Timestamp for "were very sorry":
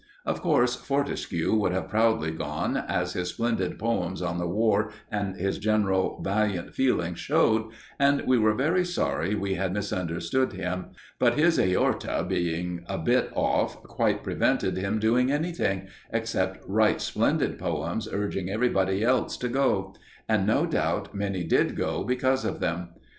8.39-9.35